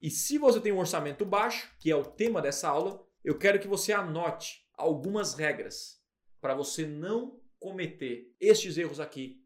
E 0.00 0.10
se 0.10 0.38
você 0.38 0.60
tem 0.60 0.72
um 0.72 0.78
orçamento 0.78 1.24
baixo, 1.24 1.70
que 1.78 1.90
é 1.90 1.96
o 1.96 2.04
tema 2.04 2.40
dessa 2.40 2.68
aula, 2.68 3.04
eu 3.24 3.36
quero 3.36 3.58
que 3.58 3.66
você 3.66 3.92
anote 3.92 4.66
algumas 4.74 5.34
regras 5.34 6.00
para 6.40 6.54
você 6.54 6.86
não 6.86 7.40
cometer 7.58 8.32
estes 8.40 8.78
erros 8.78 9.00
aqui 9.00 9.42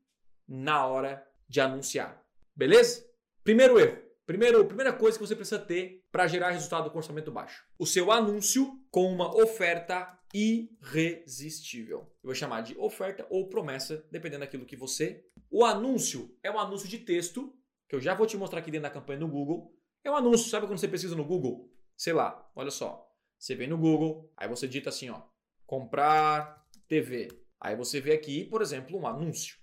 na 0.46 0.86
hora 0.86 1.26
de 1.48 1.60
anunciar. 1.60 2.22
Beleza? 2.54 3.04
Primeiro 3.42 3.78
erro. 3.78 4.02
Primeiro, 4.24 4.64
primeira 4.64 4.92
coisa 4.92 5.18
que 5.18 5.26
você 5.26 5.34
precisa 5.34 5.58
ter 5.58 6.04
para 6.12 6.28
gerar 6.28 6.50
resultado 6.50 6.90
com 6.90 6.98
orçamento 6.98 7.30
baixo: 7.30 7.64
o 7.78 7.86
seu 7.86 8.12
anúncio 8.12 8.80
com 8.90 9.12
uma 9.12 9.34
oferta 9.34 10.18
irresistível. 10.32 11.98
Eu 11.98 12.28
vou 12.28 12.34
chamar 12.34 12.62
de 12.62 12.76
oferta 12.78 13.26
ou 13.28 13.48
promessa, 13.48 14.06
dependendo 14.10 14.40
daquilo 14.40 14.64
que 14.64 14.76
você. 14.76 15.26
O 15.50 15.64
anúncio 15.64 16.34
é 16.42 16.50
um 16.50 16.58
anúncio 16.58 16.88
de 16.88 16.98
texto, 16.98 17.52
que 17.88 17.96
eu 17.96 18.00
já 18.00 18.14
vou 18.14 18.26
te 18.26 18.36
mostrar 18.36 18.60
aqui 18.60 18.70
dentro 18.70 18.84
da 18.84 18.94
campanha 18.94 19.20
no 19.20 19.28
Google. 19.28 19.76
É 20.04 20.10
um 20.10 20.16
anúncio, 20.16 20.50
sabe 20.50 20.66
quando 20.66 20.78
você 20.78 20.88
pesquisa 20.88 21.14
no 21.14 21.24
Google? 21.24 21.72
Sei 21.96 22.12
lá, 22.12 22.50
olha 22.56 22.70
só. 22.72 23.08
Você 23.38 23.54
vem 23.54 23.68
no 23.68 23.78
Google, 23.78 24.32
aí 24.36 24.48
você 24.48 24.66
digita 24.66 24.88
assim, 24.88 25.10
ó, 25.10 25.22
comprar 25.64 26.66
TV. 26.88 27.28
Aí 27.60 27.76
você 27.76 28.00
vê 28.00 28.12
aqui, 28.12 28.44
por 28.44 28.62
exemplo, 28.62 28.98
um 28.98 29.06
anúncio. 29.06 29.56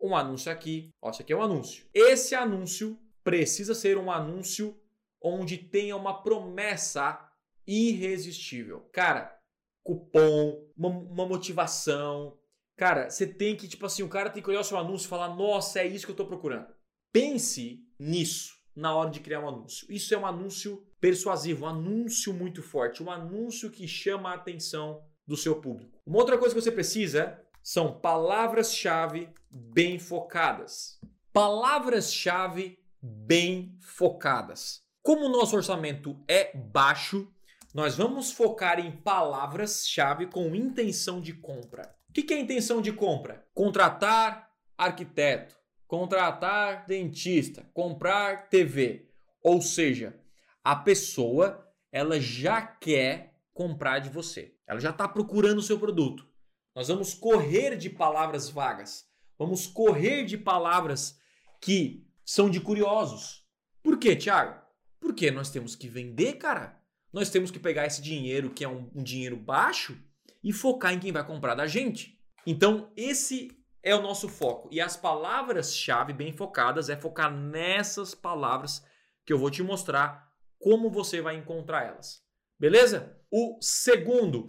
Um 0.00 0.14
anúncio 0.14 0.52
aqui, 0.52 0.90
ó, 1.00 1.10
isso 1.10 1.22
aqui 1.22 1.32
é 1.32 1.36
um 1.36 1.42
anúncio. 1.42 1.88
Esse 1.94 2.34
anúncio 2.34 2.98
precisa 3.24 3.74
ser 3.74 3.96
um 3.96 4.10
anúncio 4.10 4.78
onde 5.22 5.56
tenha 5.56 5.96
uma 5.96 6.22
promessa 6.22 7.26
irresistível. 7.66 8.88
Cara, 8.92 9.38
cupom, 9.82 10.70
uma, 10.76 10.88
uma 10.88 11.26
motivação. 11.26 12.38
Cara, 12.76 13.08
você 13.08 13.26
tem 13.26 13.56
que, 13.56 13.66
tipo 13.66 13.86
assim, 13.86 14.02
o 14.02 14.08
cara 14.08 14.30
tem 14.30 14.42
que 14.42 14.50
olhar 14.50 14.60
o 14.60 14.64
seu 14.64 14.76
anúncio 14.76 15.06
e 15.06 15.08
falar: 15.08 15.34
nossa, 15.34 15.80
é 15.80 15.86
isso 15.86 16.04
que 16.04 16.10
eu 16.10 16.14
estou 16.14 16.26
procurando. 16.26 16.74
Pense 17.10 17.82
nisso 17.98 18.57
na 18.78 18.94
hora 18.94 19.10
de 19.10 19.18
criar 19.18 19.40
um 19.40 19.48
anúncio. 19.48 19.86
Isso 19.90 20.14
é 20.14 20.18
um 20.18 20.24
anúncio 20.24 20.86
persuasivo, 21.00 21.64
um 21.64 21.68
anúncio 21.68 22.32
muito 22.32 22.62
forte, 22.62 23.02
um 23.02 23.10
anúncio 23.10 23.70
que 23.70 23.88
chama 23.88 24.30
a 24.30 24.34
atenção 24.34 25.02
do 25.26 25.36
seu 25.36 25.60
público. 25.60 26.00
Uma 26.06 26.18
outra 26.18 26.38
coisa 26.38 26.54
que 26.54 26.60
você 26.60 26.70
precisa 26.70 27.42
são 27.60 27.98
palavras-chave 27.98 29.28
bem 29.50 29.98
focadas. 29.98 31.00
Palavras-chave 31.32 32.78
bem 33.02 33.76
focadas. 33.80 34.80
Como 35.02 35.26
o 35.26 35.28
nosso 35.28 35.56
orçamento 35.56 36.16
é 36.28 36.56
baixo, 36.56 37.28
nós 37.74 37.96
vamos 37.96 38.30
focar 38.30 38.78
em 38.78 38.92
palavras-chave 38.92 40.26
com 40.26 40.54
intenção 40.54 41.20
de 41.20 41.32
compra. 41.32 41.94
O 42.08 42.12
que 42.12 42.32
é 42.32 42.38
intenção 42.38 42.80
de 42.80 42.92
compra? 42.92 43.44
Contratar 43.52 44.50
arquiteto, 44.76 45.57
contratar 45.88 46.86
dentista, 46.86 47.68
comprar 47.74 48.48
TV. 48.48 49.10
Ou 49.42 49.60
seja, 49.60 50.16
a 50.62 50.76
pessoa 50.76 51.68
ela 51.90 52.20
já 52.20 52.62
quer 52.62 53.34
comprar 53.52 53.98
de 53.98 54.08
você. 54.08 54.54
Ela 54.64 54.78
já 54.78 54.90
está 54.90 55.08
procurando 55.08 55.58
o 55.58 55.62
seu 55.62 55.80
produto. 55.80 56.28
Nós 56.76 56.86
vamos 56.86 57.12
correr 57.14 57.76
de 57.76 57.90
palavras 57.90 58.48
vagas. 58.48 59.08
Vamos 59.36 59.66
correr 59.66 60.24
de 60.24 60.38
palavras 60.38 61.18
que 61.60 62.06
são 62.24 62.48
de 62.48 62.60
curiosos. 62.60 63.44
Por 63.82 63.98
quê, 63.98 64.14
Thiago? 64.14 64.60
Porque 65.00 65.32
nós 65.32 65.50
temos 65.50 65.74
que 65.74 65.88
vender, 65.88 66.34
cara 66.34 66.78
nós 67.12 67.30
temos 67.30 67.50
que 67.50 67.58
pegar 67.58 67.86
esse 67.86 68.02
dinheiro, 68.02 68.50
que 68.50 68.64
é 68.64 68.68
um, 68.68 68.90
um 68.94 69.02
dinheiro 69.02 69.36
baixo, 69.36 69.98
e 70.42 70.52
focar 70.52 70.92
em 70.92 71.00
quem 71.00 71.12
vai 71.12 71.26
comprar 71.26 71.54
da 71.54 71.66
gente. 71.66 72.18
Então, 72.46 72.92
esse 72.96 73.57
é 73.82 73.94
o 73.94 74.02
nosso 74.02 74.28
foco. 74.28 74.68
E 74.72 74.80
as 74.80 74.96
palavras-chave 74.96 76.12
bem 76.12 76.32
focadas 76.32 76.88
é 76.88 76.96
focar 76.96 77.32
nessas 77.32 78.14
palavras 78.14 78.84
que 79.24 79.32
eu 79.32 79.38
vou 79.38 79.50
te 79.50 79.62
mostrar 79.62 80.32
como 80.58 80.90
você 80.90 81.20
vai 81.20 81.36
encontrar 81.36 81.86
elas. 81.86 82.22
Beleza? 82.58 83.16
O 83.30 83.58
segundo, 83.60 84.46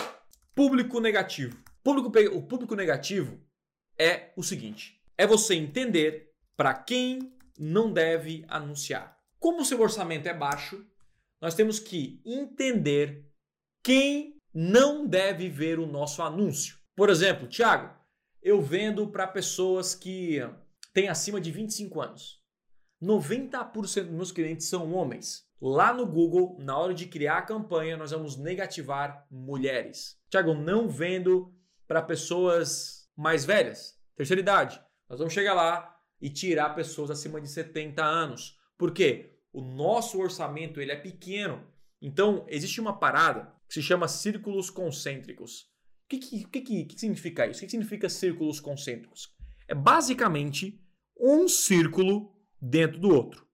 público 0.56 1.00
negativo. 1.00 1.58
Público, 1.84 2.12
o 2.36 2.42
público 2.44 2.76
negativo 2.76 3.40
é 3.98 4.32
o 4.36 4.44
seguinte: 4.44 5.02
é 5.18 5.28
você 5.28 5.56
entender 5.56 6.34
para 6.58 6.74
quem 6.74 7.38
não 7.58 7.92
deve 7.92 8.46
anunciar. 8.48 9.18
Como 9.40 9.62
o 9.62 9.66
seu 9.66 9.80
orçamento 9.80 10.28
é 10.28 10.34
baixo, 10.34 10.86
nós 11.42 11.56
temos 11.56 11.80
que 11.80 12.22
entender 12.26 13.26
quem 13.84 14.38
não 14.54 15.08
deve 15.08 15.50
ver 15.50 15.80
o 15.80 15.86
nosso 15.86 16.22
anúncio. 16.22 16.78
Por 16.96 17.10
exemplo, 17.10 17.48
Thiago, 17.48 17.94
eu 18.42 18.62
vendo 18.62 19.08
para 19.08 19.28
pessoas 19.28 19.94
que 19.96 20.40
têm 20.94 21.08
acima 21.08 21.40
de 21.40 21.52
25 21.52 22.02
anos. 22.02 22.40
90% 23.02 24.04
dos 24.04 24.12
meus 24.12 24.32
clientes 24.32 24.68
são 24.68 24.94
homens. 24.94 25.48
Lá 25.62 25.94
no 25.94 26.06
Google, 26.06 26.58
na 26.60 26.78
hora 26.78 26.94
de 26.94 27.06
criar 27.06 27.38
a 27.38 27.46
campanha, 27.46 27.98
nós 27.98 28.12
vamos 28.12 28.38
negativar 28.38 29.26
mulheres. 29.30 30.18
Tiago, 30.30 30.54
não 30.54 30.90
vendo 30.90 31.54
para 31.88 32.02
pessoas 32.02 33.10
mais 33.16 33.46
velhas, 33.46 33.98
terceira 34.16 34.42
idade. 34.42 34.82
Nós 35.10 35.20
vamos 35.20 35.34
chegar 35.34 35.54
lá 35.54 35.98
e 36.22 36.30
tirar 36.30 36.76
pessoas 36.76 37.12
acima 37.12 37.42
de 37.42 37.50
70 37.50 38.04
anos. 38.04 38.58
Por 38.78 38.94
quê? 38.94 39.40
o 39.52 39.62
nosso 39.62 40.20
orçamento 40.20 40.80
ele 40.80 40.92
é 40.92 40.96
pequeno. 40.96 41.66
Então, 42.02 42.46
existe 42.48 42.80
uma 42.80 42.98
parada 42.98 43.54
que 43.68 43.74
se 43.74 43.84
chama 43.84 44.08
círculos 44.08 44.70
concêntricos. 44.70 45.69
O 46.12 46.18
que, 46.18 46.18
que, 46.18 46.62
que, 46.62 46.86
que 46.86 47.00
significa 47.00 47.46
isso? 47.46 47.60
O 47.60 47.64
que 47.66 47.70
significa 47.70 48.10
círculos 48.10 48.60
concêntricos? 48.60 49.32
É 49.68 49.76
basicamente 49.76 50.82
um 51.16 51.48
círculo 51.48 52.34
dentro 52.60 53.00
do 53.00 53.10
outro. 53.10 53.46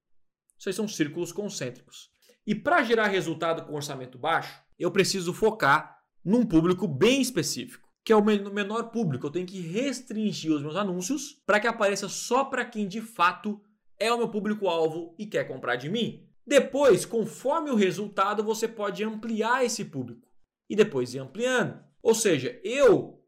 Isso 0.58 0.70
aí 0.70 0.74
são 0.74 0.88
círculos 0.88 1.34
concêntricos. 1.34 2.10
E 2.48 2.56
para 2.56 2.82
gerar 2.82 3.08
resultado 3.08 3.66
com 3.66 3.76
orçamento 3.76 4.18
baixo, 4.18 4.58
eu 4.80 4.90
preciso 4.90 5.34
focar 5.34 6.00
num 6.24 6.46
público 6.46 6.88
bem 6.88 7.20
específico, 7.20 7.90
que 8.06 8.14
é 8.14 8.16
o 8.16 8.24
menor 8.24 8.84
público. 8.90 9.28
Eu 9.28 9.32
tenho 9.32 9.46
que 9.46 9.60
restringir 9.60 10.54
os 10.54 10.62
meus 10.62 10.78
anúncios 10.78 11.34
para 11.46 11.60
que 11.60 11.68
apareça 11.68 12.08
só 12.08 12.46
para 12.46 12.64
quem 12.64 12.88
de 12.88 13.02
fato 13.02 13.62
é 14.00 14.14
o 14.14 14.18
meu 14.18 14.30
público-alvo 14.30 15.14
e 15.20 15.26
quer 15.26 15.44
comprar 15.46 15.76
de 15.76 15.90
mim. 15.90 16.26
Depois, 16.48 17.06
conforme 17.06 17.70
o 17.70 17.76
resultado, 17.76 18.42
você 18.42 18.66
pode 18.66 19.04
ampliar 19.04 19.66
esse 19.66 19.84
público 19.84 20.26
e 20.70 20.76
depois 20.76 21.14
ir 21.14 21.20
ampliando. 21.20 21.84
Ou 22.06 22.14
seja, 22.14 22.60
eu 22.64 23.26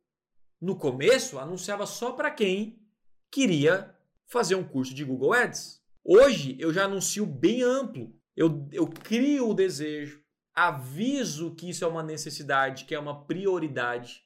no 0.61 0.77
começo 0.77 1.39
anunciava 1.39 1.87
só 1.87 2.11
para 2.11 2.29
quem 2.29 2.79
queria 3.31 3.95
fazer 4.27 4.53
um 4.53 4.63
curso 4.63 4.93
de 4.93 5.03
Google 5.03 5.33
Ads. 5.33 5.81
Hoje 6.03 6.55
eu 6.59 6.71
já 6.71 6.85
anuncio 6.85 7.25
bem 7.25 7.63
amplo. 7.63 8.15
Eu, 8.35 8.69
eu 8.71 8.87
crio 8.87 9.49
o 9.49 9.53
desejo, 9.53 10.23
aviso 10.53 11.55
que 11.55 11.69
isso 11.69 11.83
é 11.83 11.87
uma 11.87 12.03
necessidade, 12.03 12.85
que 12.85 12.93
é 12.93 12.99
uma 12.99 13.25
prioridade. 13.25 14.23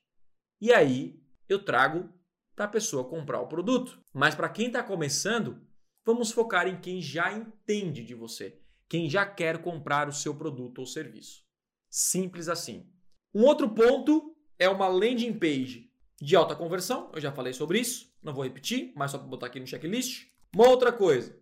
E 0.60 0.74
aí 0.74 1.24
eu 1.48 1.64
trago 1.64 2.12
para 2.54 2.66
a 2.66 2.68
pessoa 2.68 3.08
comprar 3.08 3.40
o 3.40 3.48
produto. 3.48 4.04
Mas 4.14 4.36
para 4.36 4.50
quem 4.50 4.68
está 4.68 4.84
começando, 4.84 5.66
Vamos 6.04 6.32
focar 6.32 6.68
em 6.68 6.80
quem 6.80 7.00
já 7.00 7.32
entende 7.32 8.04
de 8.04 8.16
você, 8.16 8.60
quem 8.90 9.08
já 9.08 9.24
quer 9.26 9.62
comprar 9.62 10.10
o 10.10 10.14
seu 10.14 10.36
produto 10.36 10.80
ou 10.80 10.86
serviço. 10.86 11.44
Simples 11.90 12.50
assim. 12.50 12.92
Um 13.34 13.44
outro 13.44 13.70
ponto 13.70 14.31
é 14.62 14.70
uma 14.70 14.88
landing 14.88 15.34
page 15.34 15.92
de 16.22 16.36
alta 16.36 16.56
conversão. 16.56 17.12
Eu 17.14 17.20
já 17.20 17.32
falei 17.32 17.52
sobre 17.52 17.80
isso, 17.80 18.14
não 18.22 18.34
vou 18.34 18.44
repetir, 18.44 18.94
mas 18.96 19.10
só 19.10 19.18
para 19.18 19.28
botar 19.28 19.48
aqui 19.48 19.60
no 19.60 19.66
checklist. 19.66 20.28
Uma 20.54 20.68
outra 20.68 20.92
coisa, 20.92 21.36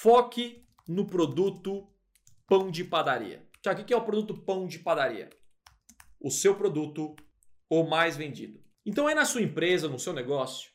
foque 0.00 0.66
no 0.88 1.06
produto 1.06 1.88
pão 2.46 2.70
de 2.70 2.82
padaria. 2.82 3.46
Tiago, 3.62 3.82
o 3.82 3.84
que 3.84 3.94
é 3.94 3.96
o 3.96 4.04
produto 4.04 4.34
pão 4.34 4.66
de 4.66 4.80
padaria? 4.80 5.30
O 6.20 6.30
seu 6.30 6.56
produto 6.56 7.14
o 7.70 7.84
mais 7.84 8.16
vendido. 8.16 8.60
Então 8.84 9.08
é 9.08 9.14
na 9.14 9.24
sua 9.24 9.40
empresa, 9.40 9.88
no 9.88 9.98
seu 9.98 10.12
negócio. 10.12 10.70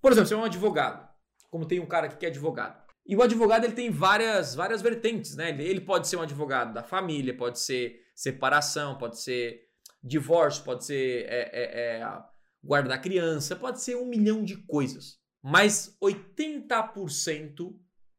Por 0.00 0.10
exemplo, 0.10 0.28
você 0.28 0.34
é 0.34 0.38
um 0.38 0.44
advogado 0.44 1.14
como 1.54 1.66
tem 1.66 1.78
um 1.78 1.86
cara 1.86 2.06
aqui 2.06 2.16
que 2.16 2.26
é 2.26 2.30
advogado. 2.30 2.82
E 3.06 3.14
o 3.14 3.22
advogado 3.22 3.62
ele 3.62 3.74
tem 3.74 3.88
várias, 3.88 4.56
várias 4.56 4.82
vertentes, 4.82 5.36
né? 5.36 5.50
Ele 5.50 5.80
pode 5.80 6.08
ser 6.08 6.16
um 6.16 6.22
advogado 6.22 6.74
da 6.74 6.82
família, 6.82 7.36
pode 7.36 7.60
ser 7.60 8.00
separação, 8.12 8.98
pode 8.98 9.22
ser 9.22 9.60
divórcio, 10.04 10.62
pode 10.62 10.84
ser 10.84 11.24
é, 11.26 11.50
é, 11.52 12.00
é, 12.00 12.98
criança, 12.98 13.56
pode 13.56 13.80
ser 13.80 13.96
um 13.96 14.06
milhão 14.06 14.44
de 14.44 14.56
coisas. 14.66 15.18
Mas 15.42 15.96
80% 16.02 17.74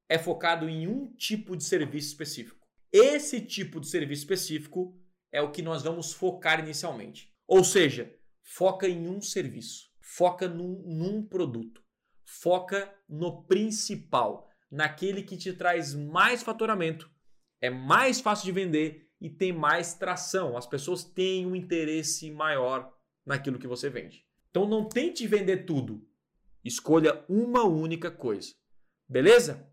é 0.09 0.17
focado 0.17 0.67
em 0.67 0.87
um 0.87 1.13
tipo 1.15 1.55
de 1.55 1.63
serviço 1.63 2.09
específico. 2.09 2.65
Esse 2.91 3.41
tipo 3.41 3.79
de 3.79 3.87
serviço 3.87 4.23
específico 4.23 4.97
é 5.31 5.41
o 5.41 5.51
que 5.51 5.61
nós 5.61 5.83
vamos 5.83 6.13
focar 6.13 6.59
inicialmente. 6.59 7.33
Ou 7.47 7.63
seja, 7.63 8.13
foca 8.41 8.87
em 8.87 9.07
um 9.07 9.21
serviço, 9.21 9.89
foca 10.01 10.47
num, 10.47 10.81
num 10.85 11.25
produto. 11.25 11.83
Foca 12.23 12.91
no 13.07 13.43
principal, 13.43 14.49
naquele 14.71 15.21
que 15.21 15.37
te 15.37 15.53
traz 15.53 15.93
mais 15.93 16.41
faturamento, 16.41 17.09
é 17.61 17.69
mais 17.69 18.19
fácil 18.19 18.45
de 18.45 18.51
vender 18.51 19.04
e 19.19 19.29
tem 19.29 19.53
mais 19.53 19.93
tração. 19.93 20.57
As 20.57 20.65
pessoas 20.65 21.03
têm 21.03 21.45
um 21.45 21.55
interesse 21.55 22.29
maior 22.31 22.93
naquilo 23.25 23.59
que 23.59 23.67
você 23.67 23.89
vende. 23.89 24.25
Então 24.49 24.67
não 24.67 24.87
tente 24.87 25.27
vender 25.27 25.65
tudo. 25.65 26.05
Escolha 26.63 27.23
uma 27.27 27.63
única 27.63 28.09
coisa. 28.09 28.53
Beleza? 29.07 29.69